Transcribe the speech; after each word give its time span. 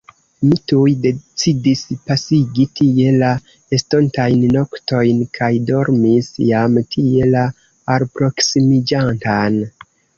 Mi 0.45 0.55
tuj 0.69 0.93
decidis 1.01 1.83
pasigi 2.07 2.65
tie 2.79 3.13
la 3.25 3.29
estontajn 3.79 4.43
noktojn 4.57 5.23
kaj 5.39 5.53
dormis 5.71 6.35
jam 6.49 6.83
tie 6.97 7.33
la 7.39 7.49
alproksimiĝantan. 7.99 9.67